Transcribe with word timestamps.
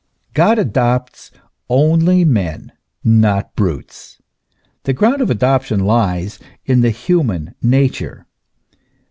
God 0.33 0.57
adopts 0.57 1.29
only 1.69 2.25
men, 2.25 2.71
not 3.03 3.55
brutes. 3.55 4.19
The 4.81 4.93
ground 4.93 5.21
of 5.21 5.29
adoption 5.29 5.81
lies 5.85 6.39
in 6.65 6.81
the 6.81 6.89
human 6.89 7.53
nature. 7.61 8.25